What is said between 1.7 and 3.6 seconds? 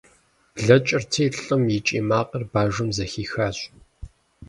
и кӏий макъыр бажэм зэхихащ.